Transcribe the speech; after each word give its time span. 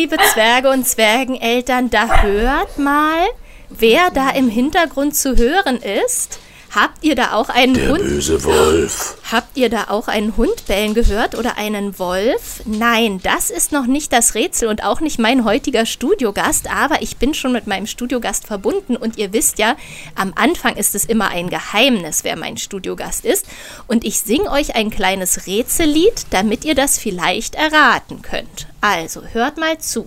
liebe 0.00 0.16
Zwerge 0.32 0.70
und 0.70 0.88
Zwergeneltern, 0.88 1.90
da 1.90 2.22
hört 2.22 2.78
mal, 2.78 3.26
wer 3.68 4.10
da 4.10 4.30
im 4.30 4.48
Hintergrund 4.48 5.14
zu 5.14 5.36
hören 5.36 5.76
ist. 5.76 6.38
Habt 6.74 7.04
ihr 7.04 7.14
da 7.14 7.32
auch 7.34 7.50
einen 7.50 7.74
Der 7.74 7.90
Hund? 7.90 7.98
böse 7.98 8.42
Wolf. 8.44 9.18
Habt 9.30 9.58
ihr 9.58 9.68
da 9.68 9.88
auch 9.88 10.08
einen 10.08 10.38
Hund 10.38 10.66
bellen 10.66 10.94
gehört 10.94 11.34
oder 11.34 11.58
einen 11.58 11.98
Wolf? 11.98 12.62
Nein, 12.64 13.20
das 13.22 13.50
ist 13.50 13.72
noch 13.72 13.84
nicht 13.84 14.10
das 14.14 14.34
Rätsel 14.34 14.68
und 14.68 14.82
auch 14.84 15.00
nicht 15.00 15.18
mein 15.18 15.44
heutiger 15.44 15.84
Studiogast, 15.84 16.70
aber 16.74 17.02
ich 17.02 17.18
bin 17.18 17.34
schon 17.34 17.52
mit 17.52 17.66
meinem 17.66 17.86
Studiogast 17.86 18.46
verbunden 18.46 18.96
und 18.96 19.18
ihr 19.18 19.34
wisst 19.34 19.58
ja, 19.58 19.76
am 20.14 20.32
Anfang 20.34 20.76
ist 20.76 20.94
es 20.94 21.04
immer 21.04 21.28
ein 21.28 21.50
Geheimnis, 21.50 22.24
wer 22.24 22.36
mein 22.36 22.56
Studiogast 22.56 23.26
ist 23.26 23.44
und 23.86 24.02
ich 24.04 24.18
singe 24.20 24.50
euch 24.50 24.76
ein 24.76 24.88
kleines 24.88 25.46
Rätsellied, 25.46 26.24
damit 26.30 26.64
ihr 26.64 26.74
das 26.74 26.98
vielleicht 26.98 27.54
erraten 27.54 28.22
könnt. 28.22 28.69
Also, 28.80 29.22
hört 29.22 29.58
mal 29.58 29.78
zu. 29.78 30.06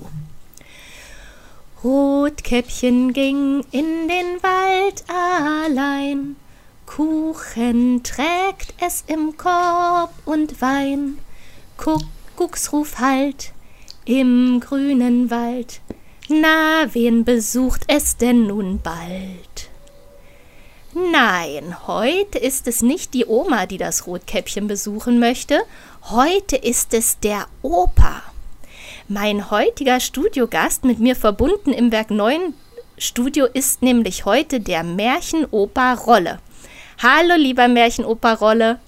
Rotkäppchen 1.84 3.14
ging 3.14 3.64
in 3.72 4.08
den 4.08 4.42
Wald 4.42 5.04
allein. 5.08 6.38
Kuchen 6.86 8.04
trägt 8.04 8.74
es 8.80 9.04
im 9.08 9.38
Korb 9.38 10.12
und 10.26 10.62
Wein. 10.62 11.20
Kuckucksruf 11.78 13.00
halt 13.00 13.52
im 14.06 14.60
grünen 14.60 15.30
Wald. 15.30 15.82
Na, 16.30 16.94
wen 16.94 17.26
besucht 17.26 17.84
es 17.88 18.18
denn 18.18 18.48
nun 18.48 18.80
bald? 18.82 19.70
Nein, 20.94 21.88
heute 21.88 22.38
ist 22.38 22.68
es 22.68 22.82
nicht 22.82 23.14
die 23.14 23.26
Oma, 23.26 23.66
die 23.66 23.78
das 23.78 24.08
Rotkäppchen 24.08 24.68
besuchen 24.68 25.20
möchte. 25.20 25.64
Heute 26.04 26.56
ist 26.56 26.94
es 26.94 27.20
der 27.20 27.48
Opa. 27.62 28.33
Mein 29.10 29.52
heutiger 29.52 30.00
Studiogast 30.00 30.86
mit 30.86 31.00
mir 31.00 31.18
verbunden 31.18 31.74
im 31.74 31.92
Werk 31.92 32.10
9 32.10 32.54
Studio 32.98 33.46
ist 33.46 33.82
nämlich 33.82 34.24
heute 34.24 34.62
der 34.62 34.84
Märchenoper 34.84 35.98
Rolle. 35.98 36.40
Hallo, 37.00 37.36
lieber 37.36 37.68
Märchenoper 37.68 38.36
Rolle. 38.36 38.80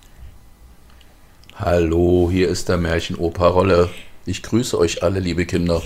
Hallo, 1.55 2.30
hier 2.31 2.47
ist 2.47 2.69
der 2.69 2.77
Märchenoper 2.77 3.47
Rolle. 3.47 3.89
Ich 4.25 4.41
grüße 4.41 4.80
euch 4.80 5.03
alle, 5.03 5.19
liebe 5.19 5.45
Kinder. 5.45 5.81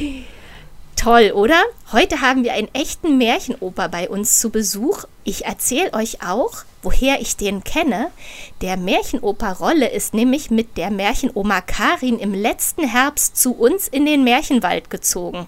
Toll, 0.95 1.31
oder? 1.33 1.64
Heute 1.91 2.21
haben 2.21 2.43
wir 2.43 2.53
einen 2.53 2.69
echten 2.73 3.17
Märchenoper 3.17 3.89
bei 3.89 4.09
uns 4.09 4.38
zu 4.38 4.52
Besuch. 4.52 5.05
Ich 5.23 5.45
erzähle 5.45 5.91
euch 5.93 6.21
auch, 6.21 6.66
woher 6.81 7.22
ich 7.22 7.38
den 7.38 7.63
kenne. 7.63 8.11
Der 8.61 8.77
Märchenoper 8.77 9.53
Rolle 9.53 9.89
ist 9.89 10.13
nämlich 10.13 10.49
mit 10.49 10.77
der 10.77 10.91
Märchenoma 10.91 11.61
Karin 11.61 12.19
im 12.19 12.33
letzten 12.33 12.88
Herbst 12.88 13.38
zu 13.38 13.53
uns 13.53 13.88
in 13.88 14.05
den 14.05 14.23
Märchenwald 14.23 14.89
gezogen. 14.89 15.47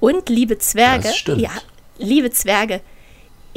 Und 0.00 0.28
liebe 0.28 0.58
Zwerge, 0.58 1.12
ja, 1.36 1.50
liebe 1.98 2.30
Zwerge, 2.30 2.80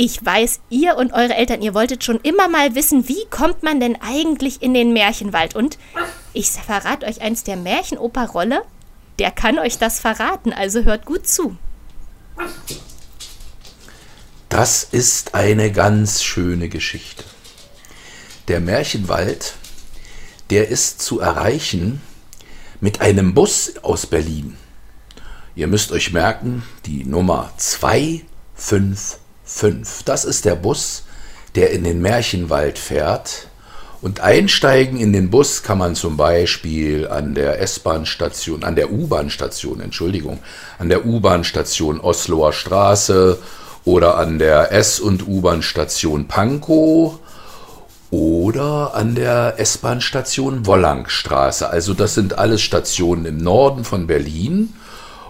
ich 0.01 0.23
weiß, 0.23 0.61
ihr 0.69 0.95
und 0.95 1.11
eure 1.11 1.35
Eltern, 1.35 1.61
ihr 1.61 1.73
wolltet 1.73 2.05
schon 2.05 2.21
immer 2.21 2.47
mal 2.47 2.73
wissen, 2.73 3.09
wie 3.09 3.25
kommt 3.29 3.63
man 3.63 3.81
denn 3.81 3.97
eigentlich 4.01 4.61
in 4.61 4.73
den 4.73 4.93
Märchenwald? 4.93 5.57
Und 5.57 5.77
ich 6.31 6.47
verrate 6.51 7.05
euch 7.05 7.21
eins 7.21 7.43
der 7.43 7.57
Märchenoper 7.57 8.29
Rolle, 8.29 8.61
der 9.19 9.31
kann 9.31 9.59
euch 9.59 9.77
das 9.77 9.99
verraten, 9.99 10.53
also 10.53 10.83
hört 10.85 11.05
gut 11.05 11.27
zu. 11.27 11.57
Das 14.49 14.83
ist 14.83 15.35
eine 15.35 15.71
ganz 15.71 16.23
schöne 16.23 16.67
Geschichte. 16.69 17.23
Der 18.47 18.59
Märchenwald, 18.59 19.53
der 20.49 20.69
ist 20.69 21.03
zu 21.03 21.19
erreichen 21.19 22.01
mit 22.81 22.99
einem 22.99 23.35
Bus 23.35 23.73
aus 23.83 24.07
Berlin. 24.07 24.57
Ihr 25.55 25.67
müsst 25.67 25.91
euch 25.91 26.11
merken, 26.13 26.63
die 26.87 27.05
Nummer 27.05 27.51
255. 27.57 29.19
Das 30.05 30.25
ist 30.25 30.45
der 30.45 30.55
Bus, 30.55 31.03
der 31.53 31.69
in 31.69 31.83
den 31.83 32.01
Märchenwald 32.01 32.79
fährt. 32.79 33.49
Und 34.01 34.21
einsteigen 34.21 34.99
in 34.99 35.13
den 35.13 35.29
Bus 35.29 35.61
kann 35.61 35.77
man 35.77 35.93
zum 35.93 36.17
Beispiel 36.17 37.07
an 37.07 37.35
der 37.35 37.61
S-Bahn-Station, 37.61 38.63
an 38.63 38.75
der 38.75 38.91
U-Bahn-Station, 38.91 39.79
Entschuldigung, 39.79 40.39
an 40.79 40.89
der 40.89 41.05
U-Bahn-Station 41.05 41.99
Osloer 41.99 42.51
Straße 42.51 43.37
oder 43.89 44.17
an 44.17 44.37
der 44.37 44.71
S- 44.71 44.99
und 44.99 45.27
U-Bahn-Station 45.27 46.27
Pankow 46.27 47.17
oder 48.11 48.93
an 48.93 49.15
der 49.15 49.55
S-Bahn-Station 49.57 50.67
Wollangstraße. 50.67 51.67
Also 51.67 51.95
das 51.95 52.13
sind 52.13 52.37
alles 52.37 52.61
Stationen 52.61 53.25
im 53.25 53.37
Norden 53.37 53.83
von 53.83 54.05
Berlin. 54.05 54.75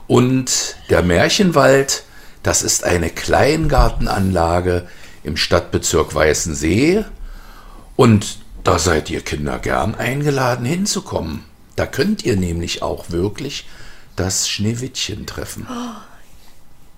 Und 0.07 0.75
der 0.89 1.03
Märchenwald, 1.03 2.03
das 2.43 2.61
ist 2.61 2.83
eine 2.83 3.09
Kleingartenanlage 3.09 4.87
im 5.23 5.37
Stadtbezirk 5.37 6.13
Weißensee. 6.13 7.05
Und 7.95 8.39
da 8.65 8.77
seid 8.77 9.09
ihr 9.09 9.21
Kinder 9.21 9.59
gern 9.59 9.95
eingeladen 9.95 10.65
hinzukommen. 10.65 11.45
Da 11.77 11.85
könnt 11.85 12.25
ihr 12.25 12.35
nämlich 12.35 12.81
auch 12.81 13.09
wirklich 13.09 13.69
das 14.17 14.49
Schneewittchen 14.49 15.25
treffen. 15.25 15.65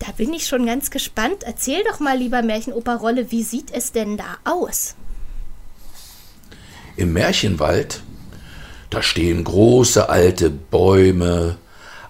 Da 0.01 0.12
bin 0.17 0.34
ich 0.34 0.47
schon 0.47 0.66
ganz 0.66 0.89
gespannt. 0.89 1.44
Erzähl 1.45 1.84
doch 1.88 2.00
mal, 2.00 2.17
lieber 2.17 2.41
Märchenoper 2.41 2.95
Rolle, 2.95 3.29
wie 3.29 3.44
sieht 3.44 3.72
es 3.72 3.91
denn 3.91 4.17
da 4.17 4.38
aus? 4.44 4.95
Im 6.97 7.13
Märchenwald, 7.13 8.01
da 8.90 9.03
stehen 9.03 9.44
große 9.44 10.09
alte 10.09 10.50
Bäume, 10.50 11.57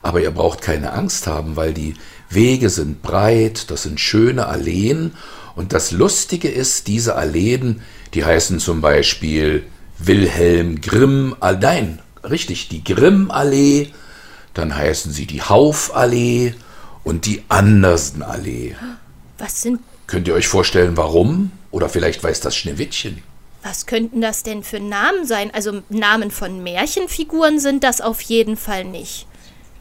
aber 0.02 0.22
ihr 0.22 0.32
braucht 0.32 0.62
keine 0.62 0.94
Angst 0.94 1.28
haben, 1.28 1.58
weil 1.58 1.74
die 1.74 1.96
Wege 2.30 2.70
sind 2.70 3.02
breit, 3.02 3.70
das 3.70 3.84
sind 3.84 4.00
schöne 4.00 4.48
Alleen 4.48 5.12
und 5.58 5.74
das 5.74 5.92
Lustige 5.92 6.48
ist, 6.48 6.88
diese 6.88 7.16
Alleen, 7.16 7.82
die 8.14 8.24
heißen 8.24 8.60
zum 8.60 8.80
Beispiel 8.80 9.64
Wilhelm 10.00 10.80
Grimm, 10.80 11.36
nein, 11.42 12.00
richtig, 12.24 12.70
die 12.70 12.86
Grimm-Allee, 12.86 13.90
dann 14.54 14.76
heißen 14.76 15.12
sie 15.12 15.26
die 15.26 15.42
Haufallee 15.42 16.54
und 17.04 17.26
die 17.26 17.44
Andersen-Allee. 17.50 18.76
Was 19.38 19.62
sind, 19.62 19.80
Könnt 20.08 20.28
ihr 20.28 20.34
euch 20.34 20.48
vorstellen, 20.48 20.98
warum? 20.98 21.52
Oder 21.72 21.88
vielleicht 21.90 22.24
weiß 22.24 22.42
das 22.42 22.56
Schneewittchen. 22.56 23.24
was 23.64 23.86
könnten 23.86 24.22
das 24.22 24.44
denn 24.44 24.64
für 24.64 24.80
Namen 24.80 25.26
sein? 25.26 25.52
Also 25.54 25.82
Namen 25.90 26.32
von 26.32 26.64
Märchenfiguren 26.64 27.60
sind 27.60 27.84
das 27.84 28.02
auf 28.02 28.22
jeden 28.22 28.58
Fall 28.58 28.84
nicht. 28.86 29.26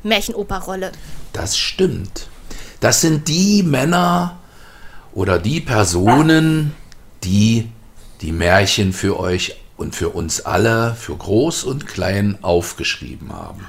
Märchenoper 0.03 0.58
Rolle. 0.60 0.92
Das 1.32 1.58
stimmt. 1.58 2.28
Das 2.81 3.00
sind 3.00 3.28
die 3.28 3.62
Männer 3.62 4.38
oder 5.12 5.38
die 5.38 5.60
Personen, 5.60 6.75
die 7.25 7.69
die 8.20 8.32
Märchen 8.32 8.92
für 8.92 9.19
euch 9.19 9.56
und 9.76 9.94
für 9.97 10.10
uns 10.10 10.42
alle, 10.42 10.94
für 10.94 11.16
groß 11.16 11.64
und 11.64 11.87
klein 11.87 12.38
aufgeschrieben 12.42 13.32
haben. 13.32 13.66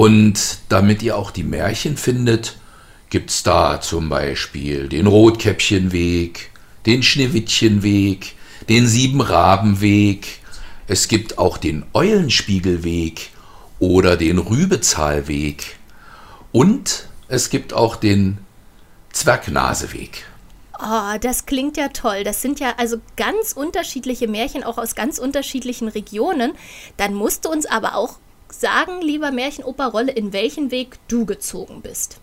Und 0.00 0.60
damit 0.70 1.02
ihr 1.02 1.14
auch 1.14 1.30
die 1.30 1.42
Märchen 1.42 1.98
findet, 1.98 2.56
gibt 3.10 3.28
es 3.28 3.42
da 3.42 3.82
zum 3.82 4.08
Beispiel 4.08 4.88
den 4.88 5.06
Rotkäppchenweg, 5.06 6.52
den 6.86 7.02
Schneewittchenweg, 7.02 8.34
den 8.70 8.86
Siebenrabenweg. 8.86 10.40
Es 10.86 11.06
gibt 11.06 11.36
auch 11.36 11.58
den 11.58 11.84
Eulenspiegelweg 11.92 13.28
oder 13.78 14.16
den 14.16 14.38
Rübezahlweg. 14.38 15.78
Und 16.50 17.10
es 17.28 17.50
gibt 17.50 17.74
auch 17.74 17.96
den 17.96 18.38
Zwergnaseweg. 19.12 20.24
Oh, 20.82 21.18
das 21.20 21.44
klingt 21.44 21.76
ja 21.76 21.88
toll. 21.88 22.24
Das 22.24 22.40
sind 22.40 22.58
ja 22.58 22.72
also 22.78 23.02
ganz 23.18 23.52
unterschiedliche 23.52 24.28
Märchen, 24.28 24.64
auch 24.64 24.78
aus 24.78 24.94
ganz 24.94 25.18
unterschiedlichen 25.18 25.88
Regionen. 25.88 26.52
Dann 26.96 27.12
musst 27.12 27.44
du 27.44 27.50
uns 27.50 27.66
aber 27.66 27.96
auch 27.96 28.16
sagen, 28.52 29.00
lieber 29.02 29.30
Märchenoper 29.30 29.86
Rolle, 29.86 30.12
in 30.12 30.32
welchen 30.32 30.70
Weg 30.70 30.98
du 31.08 31.26
gezogen 31.26 31.82
bist. 31.82 32.18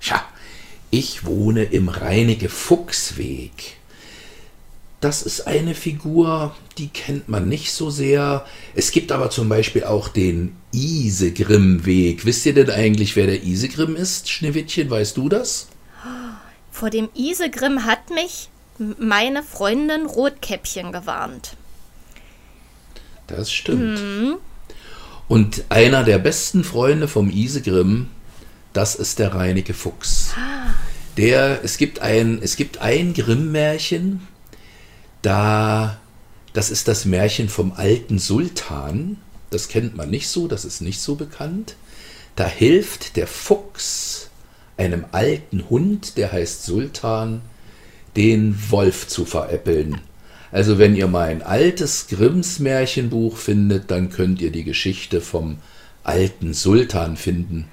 Tja, 0.00 0.24
ich 0.90 1.24
wohne 1.24 1.64
im 1.64 1.88
Reinecke 1.88 2.48
Fuchsweg. 2.48 3.76
Das 5.00 5.22
ist 5.22 5.48
eine 5.48 5.74
Figur, 5.74 6.54
die 6.78 6.88
kennt 6.88 7.28
man 7.28 7.48
nicht 7.48 7.72
so 7.72 7.90
sehr. 7.90 8.46
Es 8.74 8.92
gibt 8.92 9.10
aber 9.10 9.30
zum 9.30 9.48
Beispiel 9.48 9.82
auch 9.82 10.08
den 10.08 10.54
Isegrimmweg. 10.72 12.24
Wisst 12.24 12.46
ihr 12.46 12.54
denn 12.54 12.70
eigentlich, 12.70 13.16
wer 13.16 13.26
der 13.26 13.42
Isegrimm 13.42 13.96
ist? 13.96 14.30
Schneewittchen, 14.30 14.90
weißt 14.90 15.16
du 15.16 15.28
das? 15.28 15.66
Vor 16.70 16.90
dem 16.90 17.08
Isegrimm 17.14 17.84
hat 17.84 18.10
mich 18.10 18.48
meine 18.98 19.42
Freundin 19.42 20.06
Rotkäppchen 20.06 20.92
gewarnt. 20.92 21.56
Das 23.26 23.52
stimmt. 23.52 24.38
Und 25.32 25.64
einer 25.70 26.04
der 26.04 26.18
besten 26.18 26.62
Freunde 26.62 27.08
vom 27.08 27.30
Isegrimm, 27.30 28.10
das 28.74 28.94
ist 28.94 29.18
der 29.18 29.32
Reinecke 29.32 29.72
Fuchs. 29.72 30.34
Der, 31.16 31.64
es 31.64 31.78
gibt 31.78 32.00
ein, 32.00 32.42
es 32.42 32.56
gibt 32.56 32.82
ein 32.82 33.14
Grimm-Märchen, 33.14 34.28
da, 35.22 35.98
das 36.52 36.70
ist 36.70 36.86
das 36.86 37.06
Märchen 37.06 37.48
vom 37.48 37.72
alten 37.72 38.18
Sultan. 38.18 39.16
Das 39.48 39.68
kennt 39.68 39.96
man 39.96 40.10
nicht 40.10 40.28
so, 40.28 40.48
das 40.48 40.66
ist 40.66 40.82
nicht 40.82 41.00
so 41.00 41.14
bekannt. 41.14 41.76
da 42.36 42.46
hilft 42.46 43.16
der 43.16 43.26
Fuchs 43.26 44.28
einem 44.76 45.06
alten 45.12 45.70
Hund, 45.70 46.18
der 46.18 46.30
heißt 46.30 46.64
Sultan, 46.64 47.40
den 48.16 48.54
Wolf 48.70 49.08
zu 49.08 49.24
veräppeln. 49.24 49.98
Also 50.52 50.78
wenn 50.78 50.94
ihr 50.94 51.06
mal 51.06 51.28
ein 51.28 51.42
altes 51.42 52.06
Grimms 52.08 52.58
Märchenbuch 52.58 53.38
findet, 53.38 53.90
dann 53.90 54.10
könnt 54.10 54.42
ihr 54.42 54.52
die 54.52 54.64
Geschichte 54.64 55.22
vom 55.22 55.56
alten 56.04 56.52
Sultan 56.52 57.16
finden. 57.16 57.68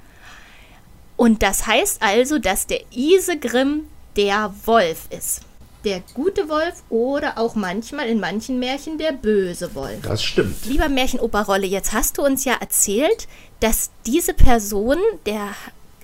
Und 1.16 1.42
das 1.42 1.66
heißt 1.66 2.02
also, 2.02 2.38
dass 2.38 2.66
der 2.66 2.80
Isegrim 2.90 3.82
der 4.16 4.54
Wolf 4.64 5.08
ist. 5.10 5.42
Der 5.84 6.02
gute 6.14 6.48
Wolf 6.48 6.82
oder 6.88 7.36
auch 7.36 7.54
manchmal 7.54 8.08
in 8.08 8.20
manchen 8.20 8.58
Märchen 8.58 8.96
der 8.96 9.12
böse 9.12 9.74
Wolf. 9.74 10.00
Das 10.02 10.22
stimmt. 10.22 10.64
Lieber 10.64 10.88
Märchenoperrolle, 10.88 11.66
jetzt 11.66 11.92
hast 11.92 12.16
du 12.16 12.22
uns 12.22 12.44
ja 12.46 12.54
erzählt, 12.60 13.28
dass 13.60 13.90
diese 14.06 14.32
Person, 14.32 14.96
der 15.26 15.54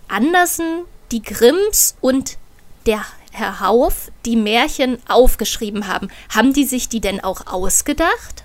Andersen, 0.08 0.84
die 1.12 1.23
Grimms 1.23 1.96
und 2.00 2.37
der 2.84 3.05
Herr 3.36 3.60
Hauf 3.60 4.10
die 4.24 4.34
Märchen 4.34 4.96
aufgeschrieben 5.08 5.88
haben. 5.88 6.08
Haben 6.30 6.54
die 6.54 6.64
sich 6.64 6.88
die 6.88 7.00
denn 7.00 7.20
auch 7.20 7.46
ausgedacht? 7.46 8.44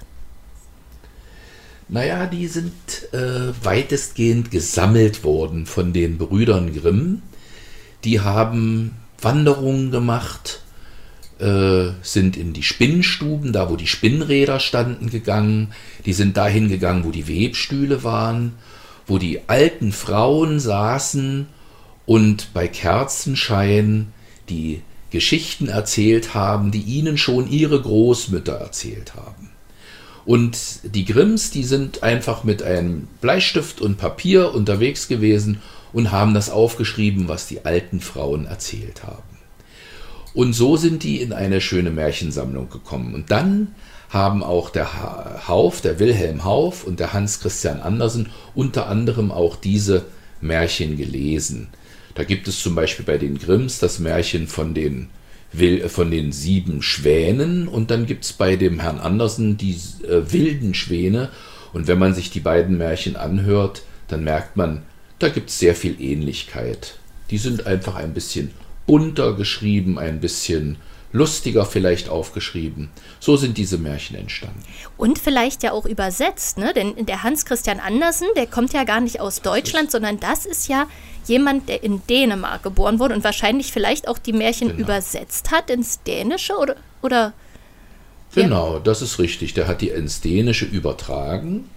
Naja, 1.88 2.25
die 2.25 2.47
sind 2.47 2.73
äh, 3.13 3.53
weitestgehend 3.63 4.51
gesammelt 4.51 5.23
worden 5.23 5.65
von 5.65 5.93
den 5.93 6.17
Brüdern 6.17 6.73
Grimm. 6.73 7.21
Die 8.03 8.19
haben 8.19 8.95
Wanderungen 9.21 9.91
gemacht, 9.91 10.61
äh, 11.39 11.91
sind 12.01 12.35
in 12.35 12.51
die 12.51 12.63
Spinnstuben, 12.63 13.53
da 13.53 13.69
wo 13.69 13.77
die 13.77 13.87
Spinnräder 13.87 14.59
standen, 14.59 15.09
gegangen. 15.09 15.73
Die 16.05 16.13
sind 16.13 16.35
dahin 16.35 16.67
gegangen, 16.67 17.05
wo 17.05 17.11
die 17.11 17.27
Webstühle 17.29 18.03
waren, 18.03 18.53
wo 19.07 19.17
die 19.17 19.39
alten 19.47 19.94
Frauen 19.94 20.59
saßen 20.59 21.47
und 22.05 22.53
bei 22.53 22.67
Kerzenschein 22.67 24.11
die 24.51 24.81
Geschichten 25.09 25.68
erzählt 25.68 26.33
haben, 26.33 26.71
die 26.71 26.81
ihnen 26.81 27.18
schon 27.18 27.50
ihre 27.50 27.81
Großmütter 27.81 28.53
erzählt 28.53 29.15
haben. 29.15 29.50
Und 30.25 30.57
die 30.83 31.06
Grimms, 31.06 31.51
die 31.51 31.63
sind 31.63 32.03
einfach 32.03 32.44
mit 32.44 32.62
einem 32.62 33.07
Bleistift 33.21 33.81
und 33.81 33.98
Papier 33.98 34.53
unterwegs 34.53 35.07
gewesen 35.07 35.62
und 35.94 36.12
haben 36.12 36.33
das 36.33 36.50
aufgeschrieben, 36.50 37.27
was 37.27 37.48
die 37.48 37.65
alten 37.65 38.00
Frauen 38.00 38.45
erzählt 38.45 39.03
haben. 39.03 39.24
Und 40.33 40.54
so 40.54 40.77
sind 40.77 41.04
die 41.04 41.21
in 41.21 41.33
eine 41.33 41.59
schöne 41.59 41.92
Märchensammlung 41.92 42.69
gekommen. 42.69 43.13
Und 43.15 43.31
dann 43.31 43.75
haben 44.09 44.44
auch 44.44 44.69
der 44.69 45.47
Hauf, 45.47 45.81
der 45.81 46.00
Wilhelm 46.00 46.44
Hauf 46.44 46.83
und 46.83 47.00
der 47.00 47.13
Hans 47.13 47.39
Christian 47.39 47.81
Andersen 47.81 48.30
unter 48.54 48.88
anderem 48.88 49.31
auch 49.31 49.56
diese 49.56 50.06
Märchen 50.39 50.97
gelesen. 50.97 51.69
Da 52.15 52.23
gibt 52.23 52.47
es 52.47 52.61
zum 52.61 52.75
Beispiel 52.75 53.05
bei 53.05 53.17
den 53.17 53.37
Grimms 53.37 53.79
das 53.79 53.99
Märchen 53.99 54.47
von 54.47 54.73
den, 54.73 55.09
von 55.87 56.11
den 56.11 56.31
sieben 56.31 56.81
Schwänen 56.81 57.67
und 57.67 57.91
dann 57.91 58.05
gibt 58.05 58.25
es 58.25 58.33
bei 58.33 58.55
dem 58.55 58.79
Herrn 58.79 58.99
Andersen 58.99 59.57
die 59.57 59.77
äh, 60.07 60.31
wilden 60.31 60.73
Schwäne. 60.73 61.29
Und 61.73 61.87
wenn 61.87 61.99
man 61.99 62.13
sich 62.13 62.29
die 62.31 62.41
beiden 62.41 62.77
Märchen 62.77 63.15
anhört, 63.15 63.83
dann 64.07 64.23
merkt 64.23 64.57
man, 64.57 64.83
da 65.19 65.29
gibt 65.29 65.49
es 65.49 65.59
sehr 65.59 65.75
viel 65.75 66.01
Ähnlichkeit. 66.01 66.97
Die 67.29 67.37
sind 67.37 67.65
einfach 67.65 67.95
ein 67.95 68.13
bisschen 68.13 68.51
bunter 68.85 69.35
geschrieben, 69.35 69.97
ein 69.97 70.19
bisschen 70.19 70.77
lustiger 71.11 71.65
vielleicht 71.65 72.09
aufgeschrieben. 72.09 72.89
So 73.19 73.35
sind 73.37 73.57
diese 73.57 73.77
Märchen 73.77 74.15
entstanden. 74.15 74.63
Und 74.97 75.19
vielleicht 75.19 75.63
ja 75.63 75.71
auch 75.71 75.85
übersetzt, 75.85 76.57
ne? 76.57 76.73
Denn 76.73 77.05
der 77.05 77.23
Hans 77.23 77.45
Christian 77.45 77.79
Andersen, 77.79 78.27
der 78.35 78.47
kommt 78.47 78.73
ja 78.73 78.83
gar 78.83 79.01
nicht 79.01 79.19
aus 79.19 79.41
Deutschland, 79.41 79.91
sondern 79.91 80.19
das 80.19 80.45
ist 80.45 80.67
ja 80.67 80.87
jemand, 81.27 81.69
der 81.69 81.83
in 81.83 82.01
Dänemark 82.07 82.63
geboren 82.63 82.99
wurde 82.99 83.15
und 83.15 83.23
wahrscheinlich 83.23 83.71
vielleicht 83.71 84.07
auch 84.07 84.17
die 84.17 84.33
Märchen 84.33 84.69
genau. 84.69 84.81
übersetzt 84.81 85.51
hat 85.51 85.69
ins 85.69 86.01
Dänische 86.03 86.57
oder 86.57 86.75
oder 87.01 87.33
Genau, 88.33 88.79
das 88.79 89.01
ist 89.01 89.19
richtig. 89.19 89.53
Der 89.55 89.67
hat 89.67 89.81
die 89.81 89.89
ins 89.89 90.21
Dänische 90.21 90.63
übertragen, 90.65 91.69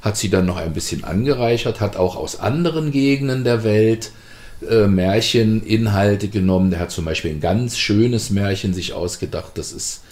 hat 0.00 0.16
sie 0.16 0.30
dann 0.30 0.46
noch 0.46 0.56
ein 0.56 0.72
bisschen 0.72 1.04
angereichert, 1.04 1.80
hat 1.80 1.96
auch 1.96 2.16
aus 2.16 2.40
anderen 2.40 2.92
Gegenden 2.92 3.44
der 3.44 3.62
Welt 3.62 4.06
äh, 4.06 4.27
Märcheninhalte 4.60 6.28
genommen. 6.28 6.70
Der 6.70 6.80
hat 6.80 6.90
zum 6.90 7.04
Beispiel 7.04 7.32
ein 7.32 7.40
ganz 7.40 7.78
schönes 7.78 8.30
Märchen 8.30 8.74
sich 8.74 8.92
ausgedacht. 8.92 9.52
Das 9.56 9.72
ist 9.72 10.02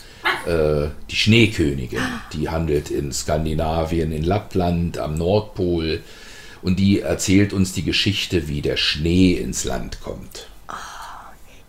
äh, 0.46 0.88
die 1.10 1.16
Schneekönigin. 1.16 2.00
Die 2.32 2.48
handelt 2.48 2.90
in 2.90 3.12
Skandinavien, 3.12 4.12
in 4.12 4.22
Lappland, 4.22 4.98
am 4.98 5.14
Nordpol. 5.14 6.02
Und 6.62 6.78
die 6.78 7.00
erzählt 7.00 7.52
uns 7.52 7.72
die 7.72 7.84
Geschichte, 7.84 8.48
wie 8.48 8.62
der 8.62 8.76
Schnee 8.76 9.34
ins 9.34 9.64
Land 9.64 10.00
kommt. 10.00 10.48
Oh, 10.68 10.74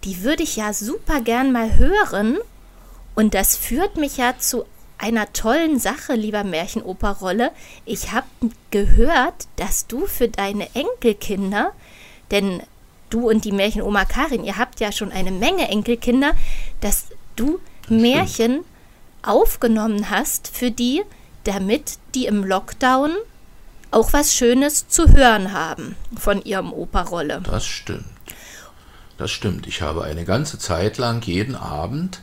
die 0.04 0.24
würde 0.24 0.44
ich 0.44 0.56
ja 0.56 0.74
super 0.74 1.22
gern 1.22 1.52
mal 1.52 1.78
hören. 1.78 2.38
Und 3.16 3.34
das 3.34 3.58
führt 3.58 3.98
mich 3.98 4.18
ja 4.18 4.36
zu 4.38 4.66
einer 4.98 5.32
tollen 5.34 5.80
Sache, 5.80 6.14
lieber 6.14 6.44
Märchenoperrolle. 6.44 7.52
Ich 7.86 8.12
habe 8.12 8.28
gehört, 8.72 9.48
dass 9.58 9.88
du 9.88 10.08
für 10.08 10.28
deine 10.28 10.68
Enkelkinder 10.74 11.74
denn 12.32 12.62
du 13.10 13.30
und 13.30 13.46
die 13.46 13.52
Märchenoma 13.52 14.06
Karin, 14.06 14.44
ihr 14.44 14.58
habt 14.58 14.80
ja 14.80 14.92
schon 14.92 15.12
eine 15.12 15.32
Menge 15.32 15.70
Enkelkinder, 15.70 16.34
dass 16.82 17.08
du 17.36 17.60
Märchen 17.90 18.64
aufgenommen 19.24 20.10
hast 20.10 20.48
für 20.48 20.72
die, 20.72 21.04
damit 21.44 22.00
die 22.16 22.26
im 22.26 22.44
Lockdown 22.44 23.12
auch 23.92 24.12
was 24.14 24.34
Schönes 24.34 24.88
zu 24.88 25.14
hören 25.14 25.54
haben 25.54 25.96
von 26.20 26.44
ihrem 26.44 26.74
Operrolle. 26.74 27.42
Das 27.44 27.66
stimmt. 27.66 28.06
Das 29.18 29.32
stimmt. 29.32 29.66
Ich 29.66 29.82
habe 29.82 30.04
eine 30.04 30.26
ganze 30.26 30.60
Zeit 30.60 30.98
lang 30.98 31.26
jeden 31.26 31.56
Abend 31.56 32.22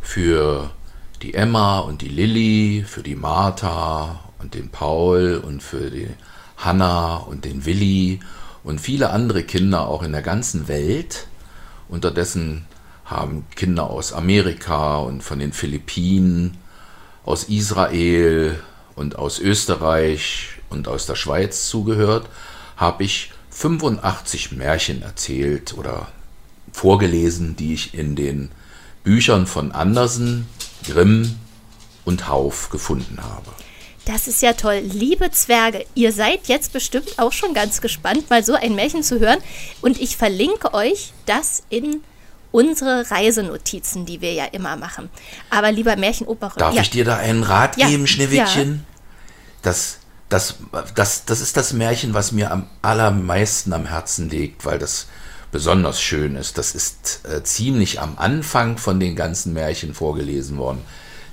für 0.00 0.70
die 1.22 1.34
Emma 1.34 1.78
und 1.78 2.02
die 2.02 2.08
Lilly, 2.08 2.84
für 2.86 3.02
die 3.02 3.14
Martha 3.14 4.20
und 4.40 4.54
den 4.54 4.70
Paul 4.70 5.40
und 5.44 5.62
für 5.62 5.90
die 5.90 6.08
Hanna 6.56 7.16
und 7.16 7.44
den 7.44 7.64
Willi 7.64 8.20
und 8.64 8.80
viele 8.80 9.10
andere 9.10 9.44
Kinder 9.44 9.86
auch 9.86 10.02
in 10.02 10.12
der 10.12 10.22
ganzen 10.22 10.66
Welt. 10.66 11.28
Unterdessen 11.88 12.64
haben 13.04 13.46
Kinder 13.54 13.90
aus 13.90 14.12
Amerika 14.12 14.96
und 14.96 15.22
von 15.22 15.38
den 15.38 15.52
Philippinen, 15.52 16.56
aus 17.24 17.44
Israel 17.44 18.58
und 18.96 19.16
aus 19.16 19.38
Österreich 19.38 20.58
und 20.70 20.88
aus 20.88 21.06
der 21.06 21.14
Schweiz 21.14 21.68
zugehört, 21.68 22.28
habe 22.76 23.04
ich 23.04 23.32
85 23.50 24.52
Märchen 24.52 25.02
erzählt 25.02 25.76
oder 25.76 26.08
vorgelesen, 26.72 27.56
die 27.56 27.74
ich 27.74 27.94
in 27.94 28.16
den 28.16 28.50
Büchern 29.04 29.46
von 29.46 29.72
Andersen, 29.72 30.48
Grimm 30.84 31.36
und 32.04 32.28
Hauf 32.28 32.70
gefunden 32.70 33.18
habe. 33.22 33.50
Das 34.04 34.28
ist 34.28 34.42
ja 34.42 34.52
toll. 34.52 34.82
Liebe 34.84 35.30
Zwerge, 35.30 35.86
ihr 35.94 36.12
seid 36.12 36.46
jetzt 36.46 36.72
bestimmt 36.72 37.18
auch 37.18 37.32
schon 37.32 37.54
ganz 37.54 37.80
gespannt, 37.80 38.28
mal 38.28 38.44
so 38.44 38.54
ein 38.54 38.74
Märchen 38.74 39.02
zu 39.02 39.18
hören. 39.18 39.38
Und 39.80 39.98
ich 40.00 40.16
verlinke 40.16 40.74
euch 40.74 41.12
das 41.24 41.62
in 41.70 42.02
unsere 42.52 43.10
Reisenotizen, 43.10 44.04
die 44.04 44.20
wir 44.20 44.32
ja 44.32 44.44
immer 44.44 44.76
machen. 44.76 45.08
Aber 45.50 45.72
lieber 45.72 45.96
Märchenoper... 45.96 46.52
Darf 46.56 46.74
ja. 46.74 46.82
ich 46.82 46.90
dir 46.90 47.04
da 47.04 47.16
einen 47.16 47.42
Rat 47.42 47.78
ja. 47.78 47.88
geben, 47.88 48.06
Schneewittchen? 48.06 48.74
Ja. 48.74 48.94
Das, 49.62 49.98
das, 50.28 50.56
das, 50.94 51.24
das 51.24 51.40
ist 51.40 51.56
das 51.56 51.72
Märchen, 51.72 52.12
was 52.12 52.30
mir 52.30 52.50
am 52.50 52.68
allermeisten 52.82 53.72
am 53.72 53.86
Herzen 53.86 54.28
liegt, 54.28 54.66
weil 54.66 54.78
das 54.78 55.06
besonders 55.50 56.00
schön 56.00 56.36
ist. 56.36 56.58
Das 56.58 56.74
ist 56.74 57.20
äh, 57.24 57.42
ziemlich 57.42 58.00
am 58.00 58.18
Anfang 58.18 58.76
von 58.76 59.00
den 59.00 59.16
ganzen 59.16 59.54
Märchen 59.54 59.94
vorgelesen 59.94 60.58
worden 60.58 60.82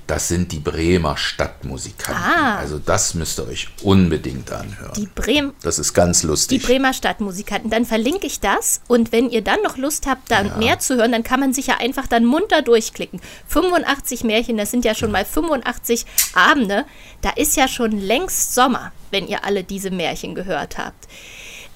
das 0.06 0.28
sind 0.28 0.52
die 0.52 0.58
Bremer 0.58 1.16
Stadtmusikanten. 1.16 2.22
Ah. 2.22 2.58
Also 2.58 2.78
das 2.78 3.14
müsst 3.14 3.38
ihr 3.38 3.46
euch 3.46 3.68
unbedingt 3.82 4.50
anhören. 4.50 4.92
Die 4.96 5.06
Bremen. 5.06 5.52
Das 5.62 5.78
ist 5.78 5.94
ganz 5.94 6.22
lustig. 6.22 6.60
Die 6.60 6.66
Bremer 6.66 6.92
Stadtmusikanten. 6.92 7.70
Dann 7.70 7.86
verlinke 7.86 8.26
ich 8.26 8.40
das 8.40 8.80
und 8.88 9.12
wenn 9.12 9.30
ihr 9.30 9.42
dann 9.42 9.62
noch 9.62 9.76
Lust 9.76 10.06
habt, 10.06 10.30
da 10.30 10.42
ja. 10.42 10.56
mehr 10.56 10.78
zu 10.78 10.96
hören, 10.96 11.12
dann 11.12 11.22
kann 11.22 11.40
man 11.40 11.52
sich 11.52 11.68
ja 11.68 11.78
einfach 11.78 12.06
dann 12.06 12.24
munter 12.24 12.62
durchklicken. 12.62 13.20
85 13.48 14.24
Märchen, 14.24 14.56
das 14.56 14.70
sind 14.70 14.84
ja 14.84 14.94
schon 14.94 15.12
mal 15.12 15.24
85 15.24 16.06
Abende. 16.34 16.84
Da 17.20 17.30
ist 17.30 17.56
ja 17.56 17.68
schon 17.68 17.92
längst 17.92 18.54
Sommer, 18.54 18.92
wenn 19.10 19.28
ihr 19.28 19.44
alle 19.44 19.64
diese 19.64 19.90
Märchen 19.90 20.34
gehört 20.34 20.78
habt. 20.78 21.08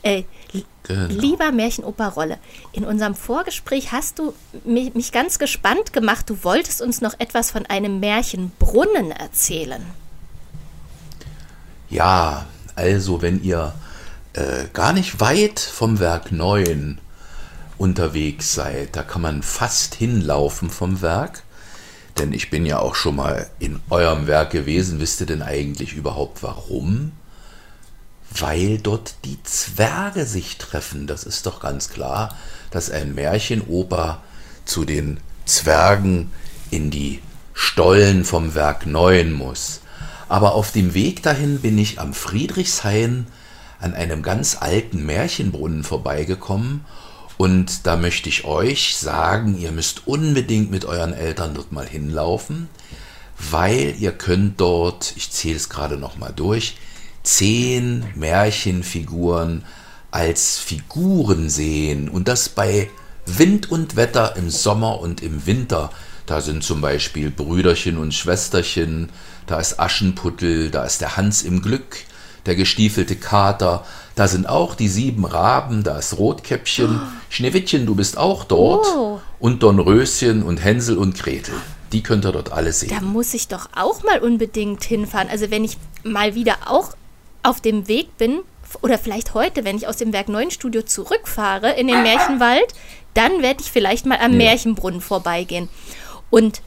Äh, 0.06 0.24
Genau. 0.86 1.12
Lieber 1.20 1.50
Märchenoperrolle, 1.50 2.38
in 2.72 2.84
unserem 2.84 3.16
Vorgespräch 3.16 3.90
hast 3.90 4.20
du 4.20 4.34
mich 4.64 5.10
ganz 5.10 5.38
gespannt 5.38 5.92
gemacht. 5.92 6.30
Du 6.30 6.44
wolltest 6.44 6.80
uns 6.80 7.00
noch 7.00 7.14
etwas 7.18 7.50
von 7.50 7.66
einem 7.66 7.98
Märchenbrunnen 7.98 9.10
erzählen. 9.10 9.84
Ja, 11.90 12.46
also 12.76 13.20
wenn 13.20 13.42
ihr 13.42 13.74
äh, 14.34 14.66
gar 14.72 14.92
nicht 14.92 15.18
weit 15.18 15.58
vom 15.58 15.98
Werk 15.98 16.30
9 16.30 16.98
unterwegs 17.78 18.54
seid, 18.54 18.94
da 18.94 19.02
kann 19.02 19.22
man 19.22 19.42
fast 19.42 19.96
hinlaufen 19.96 20.70
vom 20.70 21.02
Werk. 21.02 21.42
Denn 22.18 22.32
ich 22.32 22.48
bin 22.48 22.64
ja 22.64 22.78
auch 22.78 22.94
schon 22.94 23.16
mal 23.16 23.50
in 23.58 23.80
eurem 23.90 24.26
Werk 24.26 24.50
gewesen. 24.50 25.00
Wisst 25.00 25.20
ihr 25.20 25.26
denn 25.26 25.42
eigentlich 25.42 25.94
überhaupt 25.94 26.42
warum? 26.42 27.12
Weil 28.30 28.78
dort 28.78 29.14
die 29.24 29.42
Zwerge 29.42 30.26
sich 30.26 30.58
treffen. 30.58 31.06
Das 31.06 31.24
ist 31.24 31.46
doch 31.46 31.60
ganz 31.60 31.90
klar, 31.90 32.34
dass 32.70 32.90
ein 32.90 33.14
Märchenoper 33.14 34.22
zu 34.64 34.84
den 34.84 35.20
Zwergen 35.44 36.30
in 36.70 36.90
die 36.90 37.20
Stollen 37.54 38.24
vom 38.24 38.54
Werk 38.54 38.86
Neuen 38.86 39.32
muss. 39.32 39.80
Aber 40.28 40.54
auf 40.54 40.72
dem 40.72 40.92
Weg 40.94 41.22
dahin 41.22 41.60
bin 41.60 41.78
ich 41.78 42.00
am 42.00 42.12
Friedrichshain 42.12 43.26
an 43.78 43.94
einem 43.94 44.22
ganz 44.22 44.56
alten 44.60 45.06
Märchenbrunnen 45.06 45.84
vorbeigekommen 45.84 46.84
und 47.36 47.86
da 47.86 47.96
möchte 47.96 48.28
ich 48.28 48.44
euch 48.44 48.96
sagen, 48.96 49.58
ihr 49.58 49.72
müsst 49.72 50.06
unbedingt 50.06 50.70
mit 50.70 50.84
euren 50.84 51.12
Eltern 51.12 51.54
dort 51.54 51.70
mal 51.70 51.86
hinlaufen, 51.86 52.68
weil 53.38 53.94
ihr 53.98 54.12
könnt 54.12 54.60
dort, 54.60 55.12
ich 55.16 55.30
zähle 55.30 55.56
es 55.56 55.68
gerade 55.68 55.98
noch 55.98 56.16
mal 56.16 56.32
durch, 56.34 56.76
zehn 57.26 58.04
Märchenfiguren 58.14 59.64
als 60.10 60.58
Figuren 60.58 61.50
sehen 61.50 62.08
und 62.08 62.28
das 62.28 62.48
bei 62.48 62.88
Wind 63.26 63.70
und 63.70 63.96
Wetter 63.96 64.36
im 64.36 64.48
Sommer 64.48 65.00
und 65.00 65.22
im 65.22 65.44
Winter. 65.46 65.90
Da 66.26 66.40
sind 66.40 66.62
zum 66.62 66.80
Beispiel 66.80 67.30
Brüderchen 67.30 67.98
und 67.98 68.14
Schwesterchen, 68.14 69.10
da 69.46 69.58
ist 69.58 69.78
Aschenputtel, 69.78 70.70
da 70.70 70.84
ist 70.84 71.00
der 71.00 71.16
Hans 71.16 71.42
im 71.42 71.62
Glück, 71.62 71.98
der 72.46 72.54
gestiefelte 72.54 73.16
Kater, 73.16 73.84
da 74.14 74.28
sind 74.28 74.48
auch 74.48 74.74
die 74.74 74.88
sieben 74.88 75.24
Raben, 75.24 75.82
da 75.82 75.98
ist 75.98 76.16
Rotkäppchen, 76.16 77.00
oh. 77.00 77.06
Schneewittchen, 77.28 77.86
du 77.86 77.94
bist 77.96 78.16
auch 78.18 78.44
dort 78.44 78.86
oh. 78.86 79.20
und 79.40 79.62
Dornröschen 79.62 80.42
und 80.42 80.64
Hänsel 80.64 80.96
und 80.96 81.18
Gretel. 81.18 81.54
Die 81.92 82.02
könnt 82.02 82.24
ihr 82.24 82.32
dort 82.32 82.52
alle 82.52 82.72
sehen. 82.72 82.90
Da 82.90 83.00
muss 83.00 83.34
ich 83.34 83.48
doch 83.48 83.68
auch 83.76 84.02
mal 84.02 84.20
unbedingt 84.20 84.82
hinfahren. 84.84 85.28
Also 85.28 85.50
wenn 85.50 85.64
ich 85.64 85.76
mal 86.02 86.34
wieder 86.34 86.56
auch 86.66 86.94
auf 87.46 87.60
dem 87.60 87.88
Weg 87.88 88.16
bin, 88.16 88.40
oder 88.82 88.98
vielleicht 88.98 89.34
heute, 89.34 89.64
wenn 89.64 89.76
ich 89.76 89.86
aus 89.86 89.96
dem 89.96 90.12
Werk 90.12 90.28
9 90.28 90.50
Studio 90.50 90.82
zurückfahre 90.82 91.72
in 91.72 91.86
den 91.86 92.02
Märchenwald, 92.02 92.74
dann 93.14 93.42
werde 93.42 93.62
ich 93.62 93.70
vielleicht 93.70 94.06
mal 94.06 94.18
am 94.18 94.32
ja. 94.32 94.38
Märchenbrunnen 94.38 95.00
vorbeigehen. 95.00 95.68
Und 96.30 96.62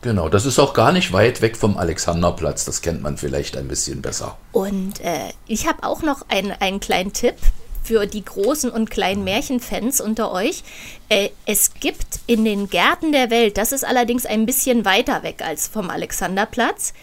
Genau, 0.00 0.28
das 0.28 0.46
ist 0.46 0.58
auch 0.58 0.74
gar 0.74 0.90
nicht 0.90 1.12
weit 1.12 1.42
weg 1.42 1.56
vom 1.56 1.76
Alexanderplatz. 1.76 2.64
Das 2.64 2.82
kennt 2.82 3.02
man 3.02 3.16
vielleicht 3.16 3.56
ein 3.56 3.68
bisschen 3.68 4.02
besser. 4.02 4.36
Und 4.50 5.00
äh, 5.00 5.30
ich 5.46 5.68
habe 5.68 5.84
auch 5.84 6.02
noch 6.02 6.26
ein, 6.28 6.50
einen 6.50 6.80
kleinen 6.80 7.12
Tipp 7.12 7.36
für 7.84 8.06
die 8.06 8.24
großen 8.24 8.68
und 8.68 8.90
kleinen 8.90 9.22
Märchenfans 9.22 10.00
unter 10.00 10.32
euch. 10.32 10.64
Äh, 11.08 11.28
es 11.46 11.74
gibt 11.74 12.18
in 12.26 12.44
den 12.44 12.68
Gärten 12.68 13.12
der 13.12 13.30
Welt, 13.30 13.56
das 13.56 13.70
ist 13.70 13.84
allerdings 13.84 14.26
ein 14.26 14.44
bisschen 14.44 14.84
weiter 14.84 15.22
weg 15.22 15.40
als 15.40 15.68
vom 15.68 15.88
Alexanderplatz, 15.88 16.94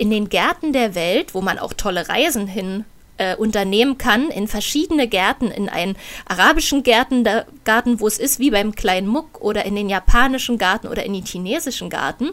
in 0.00 0.10
den 0.10 0.30
Gärten 0.30 0.72
der 0.72 0.94
Welt, 0.94 1.34
wo 1.34 1.42
man 1.42 1.58
auch 1.58 1.74
tolle 1.74 2.08
Reisen 2.08 2.46
hin 2.46 2.86
äh, 3.18 3.36
unternehmen 3.36 3.98
kann, 3.98 4.30
in 4.30 4.48
verschiedene 4.48 5.06
Gärten, 5.06 5.50
in 5.50 5.68
einen 5.68 5.94
arabischen 6.24 6.82
Gärten, 6.82 7.22
da, 7.22 7.44
Garten, 7.64 8.00
wo 8.00 8.06
es 8.06 8.18
ist 8.18 8.38
wie 8.38 8.50
beim 8.50 8.74
kleinen 8.74 9.06
Muck 9.06 9.42
oder 9.42 9.66
in 9.66 9.76
den 9.76 9.90
japanischen 9.90 10.56
Garten 10.56 10.88
oder 10.88 11.04
in 11.04 11.12
den 11.12 11.26
chinesischen 11.26 11.90
Garten. 11.90 12.30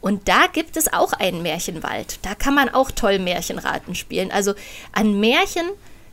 Und 0.00 0.28
da 0.28 0.46
gibt 0.52 0.76
es 0.76 0.92
auch 0.92 1.12
einen 1.12 1.42
Märchenwald. 1.42 2.20
Da 2.22 2.36
kann 2.36 2.54
man 2.54 2.68
auch 2.68 2.92
toll 2.92 3.18
Märchenraten 3.18 3.96
spielen. 3.96 4.30
Also 4.30 4.54
an 4.92 5.18
Märchen, 5.18 5.66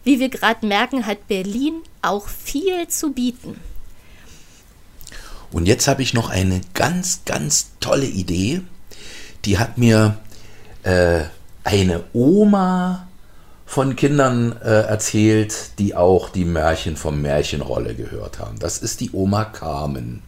wie 0.04 0.20
wir 0.20 0.30
gerade 0.30 0.66
merken, 0.66 1.06
hat 1.06 1.28
Berlin 1.28 1.76
auch 2.02 2.28
viel 2.28 2.88
zu 2.88 3.12
bieten. 3.12 3.60
Und 5.52 5.68
jetzt 5.68 5.88
habe 5.88 6.02
ich 6.02 6.16
noch 6.16 6.32
eine 6.32 6.62
ganz, 6.74 7.22
ganz 7.26 7.70
tolle 7.82 8.08
Idee. 8.08 8.62
Die 9.46 9.60
hat 9.60 9.78
mir 9.78 10.18
äh, 10.88 11.26
eine 11.66 12.06
Oma 12.14 13.08
von 13.66 13.98
Kindern 13.98 14.56
äh, 14.64 14.84
erzählt, 14.84 15.78
die 15.80 15.94
auch 15.96 16.30
die 16.30 16.46
Märchen 16.46 16.96
vom 16.96 17.22
Märchenrolle 17.22 17.94
gehört 17.94 18.40
haben. 18.40 18.58
Das 18.60 18.78
ist 18.78 19.02
die 19.02 19.12
Oma 19.12 19.44
Carmen. 19.44 20.24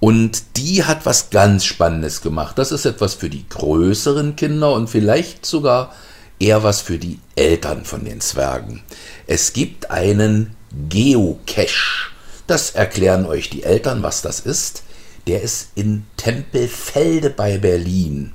Und 0.00 0.56
die 0.56 0.84
hat 0.84 1.06
was 1.06 1.30
ganz 1.30 1.64
Spannendes 1.64 2.20
gemacht. 2.22 2.58
Das 2.58 2.72
ist 2.72 2.86
etwas 2.86 3.14
für 3.14 3.30
die 3.30 3.48
größeren 3.48 4.34
Kinder 4.34 4.72
und 4.72 4.90
vielleicht 4.90 5.46
sogar 5.46 5.92
eher 6.40 6.64
was 6.64 6.80
für 6.80 6.98
die 6.98 7.20
Eltern 7.36 7.84
von 7.84 8.04
den 8.04 8.20
Zwergen. 8.20 8.82
Es 9.28 9.52
gibt 9.52 9.92
einen 9.92 10.56
Geocache. 10.88 12.10
Das 12.48 12.70
erklären 12.70 13.26
euch 13.26 13.48
die 13.48 13.62
Eltern, 13.62 14.02
was 14.02 14.22
das 14.22 14.40
ist. 14.40 14.82
Der 15.28 15.42
ist 15.42 15.68
in 15.76 16.04
Tempelfelde 16.16 17.30
bei 17.30 17.58
Berlin. 17.58 18.32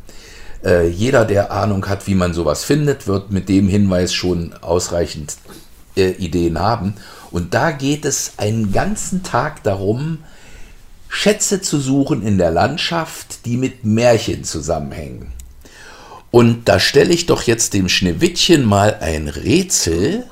Äh, 0.64 0.88
jeder, 0.88 1.26
der 1.26 1.52
Ahnung 1.52 1.88
hat, 1.88 2.08
wie 2.08 2.16
man 2.16 2.34
sowas 2.34 2.64
findet, 2.64 3.08
wird 3.08 3.32
mit 3.32 3.50
dem 3.50 3.68
Hinweis 3.68 4.14
schon 4.14 4.54
ausreichend 4.62 5.36
äh, 5.98 6.12
Ideen 6.12 6.60
haben. 6.60 6.96
Und 7.32 7.54
da 7.54 7.72
geht 7.72 8.06
es 8.06 8.34
einen 8.38 8.72
ganzen 8.72 9.24
Tag 9.24 9.64
darum, 9.64 10.20
Schätze 11.10 11.62
zu 11.62 11.80
suchen 11.80 12.26
in 12.26 12.38
der 12.38 12.52
Landschaft, 12.52 13.46
die 13.46 13.58
mit 13.58 13.86
Märchen 13.86 14.44
zusammenhängen. 14.44 15.32
Und 16.32 16.68
da 16.68 16.80
stelle 16.80 17.14
ich 17.14 17.28
doch 17.28 17.44
jetzt 17.44 17.76
dem 17.76 17.90
Schneewittchen 17.90 18.66
mal 18.66 18.98
ein 19.02 19.28
Rätsel, 19.28 20.26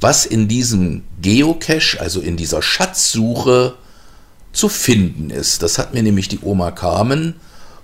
was 0.00 0.24
in 0.24 0.48
diesem 0.48 1.02
Geocache, 1.20 2.00
also 2.00 2.20
in 2.20 2.36
dieser 2.36 2.62
Schatzsuche, 2.62 3.74
zu 4.52 4.68
finden 4.70 5.28
ist. 5.28 5.62
Das 5.62 5.76
hat 5.76 5.92
mir 5.92 6.02
nämlich 6.02 6.28
die 6.28 6.40
Oma 6.40 6.70
Carmen 6.70 7.34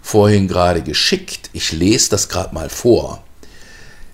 vorhin 0.04 0.46
gerade 0.48 0.82
geschickt. 0.82 1.48
Ich 1.54 1.72
lese 1.72 2.10
das 2.10 2.28
gerade 2.28 2.54
mal 2.54 2.68
vor. 2.68 3.24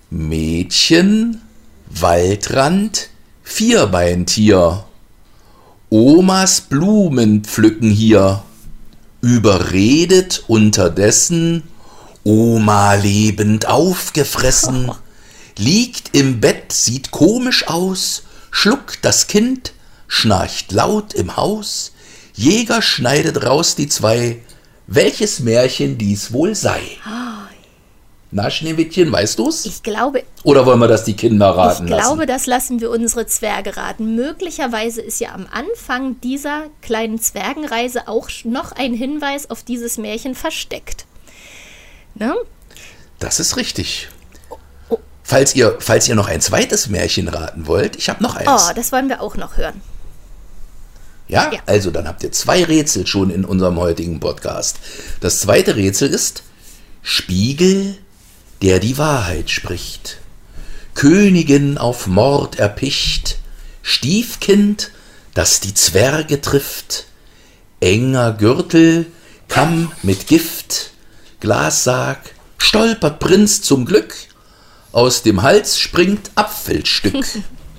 Mädchen, 0.09 1.41
Waldrand, 1.89 3.09
Vierbeintier. 3.43 4.85
Omas 5.89 6.61
Blumen 6.61 7.43
pflücken 7.43 7.91
hier. 7.91 8.41
Überredet 9.19 10.45
unterdessen, 10.47 11.63
Oma 12.23 12.93
lebend 12.93 13.67
aufgefressen, 13.67 14.91
liegt 15.57 16.15
im 16.15 16.39
Bett, 16.39 16.71
sieht 16.71 17.11
komisch 17.11 17.67
aus, 17.67 18.23
schluckt 18.49 19.03
das 19.03 19.27
Kind, 19.27 19.73
schnarcht 20.07 20.71
laut 20.71 21.13
im 21.13 21.35
Haus, 21.35 21.91
Jäger 22.33 22.81
schneidet 22.81 23.43
raus 23.43 23.75
die 23.75 23.89
zwei, 23.89 24.39
welches 24.87 25.39
Märchen 25.39 25.97
dies 25.97 26.33
wohl 26.33 26.55
sei. 26.55 26.81
Na, 28.33 28.49
Schneewittchen, 28.49 29.11
weißt 29.11 29.37
du's? 29.37 29.65
Ich 29.65 29.83
glaube. 29.83 30.23
Oder 30.43 30.65
wollen 30.65 30.79
wir 30.79 30.87
das 30.87 31.03
die 31.03 31.17
Kinder 31.17 31.49
raten 31.49 31.87
lassen? 31.87 31.99
Ich 31.99 32.07
glaube, 32.07 32.25
das 32.25 32.45
lassen 32.45 32.79
wir 32.79 32.89
unsere 32.89 33.25
Zwerge 33.25 33.75
raten. 33.75 34.15
Möglicherweise 34.15 35.01
ist 35.01 35.19
ja 35.19 35.33
am 35.33 35.47
Anfang 35.51 36.19
dieser 36.21 36.63
kleinen 36.81 37.19
Zwergenreise 37.19 38.07
auch 38.07 38.29
noch 38.45 38.71
ein 38.71 38.93
Hinweis 38.93 39.49
auf 39.49 39.63
dieses 39.63 39.97
Märchen 39.97 40.33
versteckt. 40.33 41.05
Ne? 42.15 42.33
Das 43.19 43.41
ist 43.41 43.57
richtig. 43.57 44.07
Falls 45.23 45.53
ihr, 45.53 45.77
falls 45.79 46.07
ihr 46.07 46.15
noch 46.15 46.27
ein 46.29 46.39
zweites 46.39 46.87
Märchen 46.87 47.27
raten 47.27 47.67
wollt, 47.67 47.97
ich 47.97 48.09
habe 48.09 48.23
noch 48.23 48.35
eins. 48.35 48.49
Oh, 48.49 48.73
das 48.73 48.93
wollen 48.93 49.09
wir 49.09 49.21
auch 49.21 49.35
noch 49.35 49.57
hören. 49.57 49.81
Ja? 51.31 51.49
ja? 51.51 51.59
Also 51.65 51.89
dann 51.89 52.07
habt 52.07 52.23
ihr 52.23 52.31
zwei 52.31 52.63
Rätsel 52.63 53.07
schon 53.07 53.31
in 53.31 53.45
unserem 53.45 53.79
heutigen 53.79 54.19
Podcast. 54.19 54.77
Das 55.21 55.39
zweite 55.39 55.75
Rätsel 55.77 56.09
ist 56.09 56.43
Spiegel, 57.01 57.97
der 58.61 58.79
die 58.79 58.97
Wahrheit 58.97 59.49
spricht. 59.49 60.19
Königin 60.93 61.77
auf 61.77 62.05
Mord 62.05 62.59
erpicht, 62.59 63.39
Stiefkind, 63.81 64.91
das 65.33 65.61
die 65.61 65.73
Zwerge 65.73 66.41
trifft, 66.41 67.05
enger 67.79 68.33
Gürtel, 68.33 69.05
Kamm 69.47 69.91
mit 70.03 70.27
Gift, 70.27 70.91
Glassarg, 71.39 72.19
stolpert 72.57 73.19
Prinz 73.19 73.61
zum 73.61 73.85
Glück, 73.85 74.13
aus 74.91 75.23
dem 75.23 75.41
Hals 75.41 75.79
springt 75.79 76.29
Apfelstück. 76.35 77.25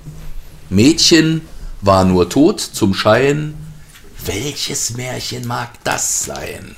Mädchen 0.71 1.41
war 1.83 2.05
nur 2.05 2.29
tot 2.29 2.61
zum 2.61 2.93
Schein. 2.93 3.55
Welches 4.25 4.91
Märchen 4.91 5.45
mag 5.45 5.69
das 5.83 6.23
sein? 6.23 6.77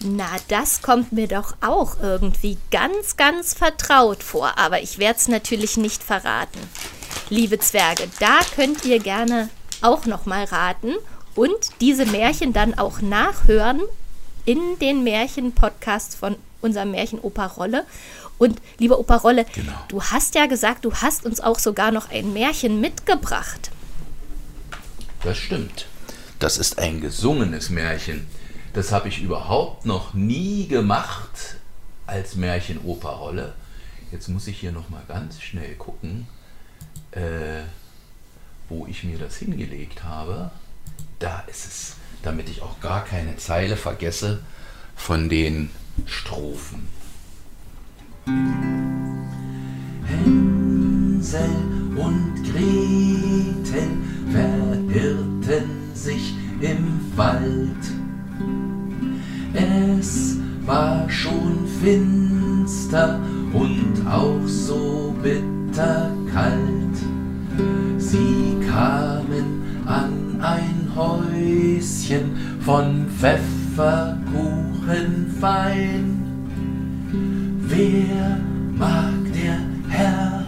Na, 0.00 0.26
das 0.48 0.82
kommt 0.82 1.12
mir 1.12 1.26
doch 1.26 1.54
auch 1.62 1.96
irgendwie 2.02 2.58
ganz, 2.70 3.16
ganz 3.16 3.54
vertraut 3.54 4.22
vor, 4.22 4.58
aber 4.58 4.82
ich 4.82 4.98
werde 4.98 5.18
es 5.18 5.28
natürlich 5.28 5.78
nicht 5.78 6.02
verraten. 6.02 6.58
Liebe 7.30 7.58
Zwerge, 7.58 8.08
da 8.20 8.40
könnt 8.54 8.84
ihr 8.84 8.98
gerne 8.98 9.48
auch 9.80 10.04
noch 10.04 10.26
mal 10.26 10.44
raten 10.44 10.92
und 11.34 11.56
diese 11.80 12.04
Märchen 12.04 12.52
dann 12.52 12.76
auch 12.76 13.00
nachhören 13.00 13.80
in 14.44 14.60
den 14.80 15.02
Märchen-Podcasts 15.02 16.14
von 16.14 16.36
unserem 16.60 16.90
Märchenoper 16.90 17.46
Rolle. 17.56 17.86
Und 18.36 18.60
lieber 18.78 18.98
Opa 18.98 19.16
Rolle, 19.16 19.46
genau. 19.54 19.72
du 19.88 20.02
hast 20.02 20.34
ja 20.34 20.44
gesagt, 20.44 20.84
du 20.84 20.92
hast 20.92 21.24
uns 21.24 21.40
auch 21.40 21.58
sogar 21.58 21.92
noch 21.92 22.10
ein 22.10 22.34
Märchen 22.34 22.80
mitgebracht. 22.80 23.70
Das 25.24 25.38
stimmt. 25.38 25.86
Das 26.38 26.58
ist 26.58 26.78
ein 26.78 27.00
gesungenes 27.00 27.70
Märchen. 27.70 28.26
Das 28.74 28.92
habe 28.92 29.08
ich 29.08 29.22
überhaupt 29.22 29.86
noch 29.86 30.14
nie 30.14 30.68
gemacht 30.68 31.56
als 32.06 32.34
Märchenoperrolle. 32.36 33.54
Jetzt 34.12 34.28
muss 34.28 34.46
ich 34.46 34.58
hier 34.60 34.72
noch 34.72 34.90
mal 34.90 35.02
ganz 35.08 35.40
schnell 35.40 35.74
gucken. 35.76 36.26
äh, 37.12 37.62
wo 38.68 38.86
ich 38.86 39.04
mir 39.04 39.18
das 39.18 39.36
hingelegt 39.36 40.04
habe. 40.04 40.50
Da 41.18 41.44
ist 41.46 41.66
es, 41.66 41.96
damit 42.22 42.48
ich 42.48 42.62
auch 42.62 42.80
gar 42.80 43.04
keine 43.04 43.36
Zeile 43.36 43.76
vergesse 43.76 44.40
von 44.96 45.28
den 45.28 45.70
Strophen. 46.06 46.88
Hänsel 50.06 51.50
und 51.96 52.33
finster 61.84 63.20
und 63.52 63.94
auch 64.08 64.40
so 64.46 65.14
bitterkalt. 65.22 66.96
Sie 67.98 68.56
kamen 68.66 69.62
an 69.86 70.40
ein 70.40 70.88
Häuschen 70.96 72.36
von 72.60 73.04
Pfefferkuchen 73.18 75.26
fein. 75.38 76.22
Wer 77.60 78.40
mag 78.78 79.12
der 79.34 79.58
Herr 79.88 80.46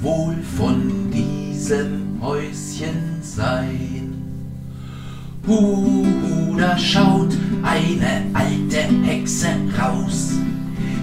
wohl 0.00 0.36
von 0.56 1.10
diesem 1.12 2.18
Häuschen 2.22 3.18
sein? 3.20 4.14
Huhu, 5.46 6.56
da 6.58 6.78
schaut 6.78 7.36
eine 7.62 8.24
alte 8.34 8.78
Hexe 9.04 9.48
raus. 9.78 10.38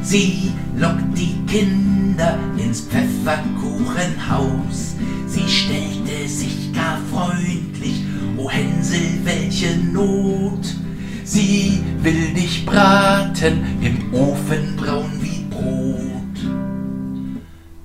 Sie 0.06 0.54
lockt 0.78 1.18
die 1.18 1.36
Kinder 1.48 2.38
ins 2.58 2.82
Pfefferkuchenhaus. 2.82 4.96
Sie 5.26 5.50
stellte 5.50 6.28
sich 6.28 6.72
gar 6.74 7.00
freundlich, 7.12 8.04
o 8.38 8.48
Hänsel, 8.48 9.02
welche 9.24 9.76
Not. 9.92 10.76
Sie 11.24 11.82
will 12.04 12.36
dich 12.36 12.64
braten, 12.68 13.64
im 13.82 14.14
Ofen 14.14 14.76
braun 14.78 15.12
wie 15.22 15.44
Brot. 15.50 16.38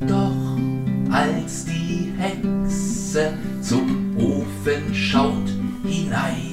Doch 0.06 0.58
als 1.10 1.64
die 1.64 2.12
Hexe 2.18 3.32
zum 3.62 4.14
Ofen 4.18 4.94
schaut 4.94 5.48
hinein, 5.84 6.49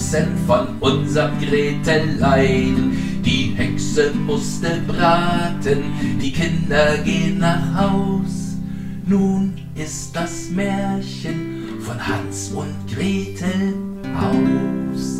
gestoßen 0.00 0.36
von 0.46 0.78
unserem 0.80 1.38
Gretelein. 1.40 3.22
Die 3.24 3.54
Hexe 3.56 4.12
musste 4.12 4.80
braten, 4.86 6.18
die 6.20 6.32
Kinder 6.32 6.96
gehen 6.98 7.38
nach 7.38 7.74
Haus. 7.74 8.56
Nun 9.06 9.60
ist 9.74 10.14
das 10.16 10.48
Märchen 10.50 11.80
von 11.80 12.06
Hans 12.06 12.50
und 12.54 12.74
Gretel 12.92 13.74
aus. 14.16 15.18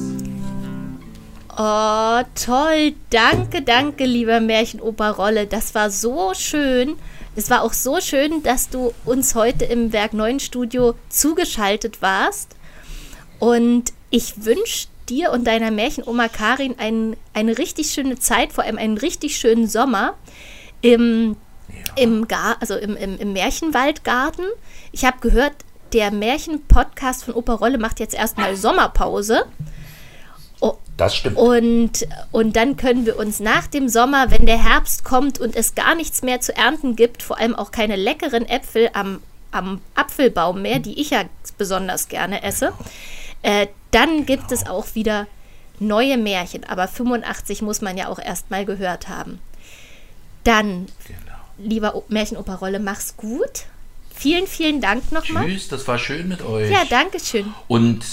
Oh, 1.59 2.25
toll. 2.35 2.95
Danke, 3.11 3.63
danke, 3.63 4.07
lieber 4.07 4.41
Märchenoper 4.41 5.11
Rolle. 5.11 5.47
Das 5.47 5.75
war 5.75 5.91
so 5.91 6.33
schön. 6.35 6.97
Es 7.37 7.51
war 7.51 7.63
auch 7.63 7.75
so 7.75 8.01
schön, 8.01 8.43
dass 8.43 8.71
du 8.71 8.93
uns 9.05 9.35
heute 9.35 9.67
im 9.67 9.93
Werk 9.93 10.15
9 10.15 10.41
Studio 10.41 10.95
zugeschaltet 11.11 12.01
warst. 12.01 12.57
Und 13.39 13.93
ich 14.11 14.45
wünsche 14.45 14.89
dir 15.09 15.33
und 15.33 15.47
deiner 15.47 15.71
Märchenoma 15.71 16.29
Karin 16.29 16.75
ein, 16.79 17.17
eine 17.35 17.59
richtig 17.59 17.91
schöne 17.91 18.19
Zeit, 18.19 18.53
vor 18.53 18.65
allem 18.65 18.79
einen 18.79 18.99
richtig 18.99 19.37
schönen 19.37 19.67
Sommer 19.69 20.15
im, 20.83 21.37
ja. 21.69 22.03
im, 22.03 22.29
Gar, 22.29 22.57
also 22.61 22.77
im, 22.77 22.97
im, 22.97 23.19
im 23.19 23.33
Märchenwaldgarten. 23.33 24.45
Ich 24.93 25.05
habe 25.05 25.19
gehört, 25.21 25.53
der 25.93 26.11
Märchenpodcast 26.11 27.25
von 27.25 27.35
Opa 27.35 27.55
Rolle 27.55 27.79
macht 27.79 28.01
jetzt 28.01 28.15
erstmal 28.15 28.57
Sommerpause. 28.57 29.45
Oh, 30.61 30.75
das 30.97 31.17
stimmt. 31.17 31.37
Und, 31.37 32.07
und 32.31 32.55
dann 32.55 32.77
können 32.77 33.07
wir 33.07 33.19
uns 33.19 33.41
nach 33.41 33.67
dem 33.67 33.89
Sommer, 33.89 34.31
wenn 34.31 34.47
der 34.47 34.63
Herbst 34.63 35.05
kommt 35.05 35.41
und 35.41 35.57
es 35.57 35.75
gar 35.75 35.95
nichts 35.95 36.23
mehr 36.23 36.41
zu 36.41 36.55
ernten 36.57 36.97
gibt, 36.97 37.23
vor 37.23 37.39
allem 37.39 37.55
auch 37.55 37.73
keine 37.73 37.97
leckeren 37.97 38.47
Äpfel 38.49 38.91
am, 38.93 39.21
am 39.51 39.81
Apfelbaum 39.95 40.63
mehr, 40.63 40.79
die 40.79 41.01
ich 41.01 41.11
ja 41.11 41.25
besonders 41.59 42.09
gerne 42.09 42.43
esse, 42.43 42.73
äh, 43.43 43.67
dann 43.91 44.27
gibt 44.27 44.49
genau. 44.49 44.61
es 44.61 44.67
auch 44.67 44.95
wieder 44.95 45.27
neue 45.79 46.17
Märchen. 46.17 46.65
Aber 46.65 46.87
85 46.87 47.63
muss 47.63 47.81
man 47.81 47.97
ja 47.97 48.09
auch 48.09 48.19
erstmal 48.19 48.65
gehört 48.65 49.09
haben. 49.09 49.41
Dann, 50.45 50.87
genau. 51.07 51.39
lieber 51.59 52.03
Märchenoperrolle, 52.09 52.79
mach's 52.79 53.17
gut. 53.17 53.65
Vielen, 54.15 54.47
vielen 54.47 54.81
Dank 54.81 55.13
nochmal. 55.13 55.47
Tschüss, 55.47 55.69
das 55.69 55.89
war 55.89 55.99
schön 55.99 56.29
mit 56.29 56.43
euch. 56.43 56.71
Ja, 56.71 56.85
danke 56.89 57.19
schön. 57.21 57.55
Und 57.69 58.05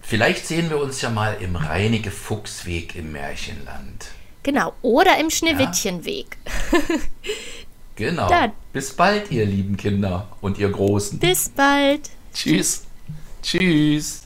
vielleicht 0.00 0.46
sehen 0.46 0.70
wir 0.70 0.78
uns 0.78 1.00
ja 1.00 1.10
mal 1.10 1.36
im 1.40 1.56
Reinige 1.56 2.10
Fuchsweg 2.10 2.96
im 2.96 3.12
Märchenland. 3.12 4.06
Genau, 4.42 4.72
oder 4.82 5.18
im 5.18 5.30
Schneewittchenweg. 5.30 6.36
Ja. 6.72 6.78
genau. 7.94 8.28
Dann. 8.28 8.52
Bis 8.72 8.92
bald, 8.92 9.30
ihr 9.30 9.44
lieben 9.44 9.76
Kinder 9.76 10.28
und 10.40 10.58
ihr 10.58 10.70
Großen. 10.70 11.18
Bis 11.18 11.48
bald. 11.50 12.10
Tschüss. 12.32 12.84
Tschüss. 13.42 14.22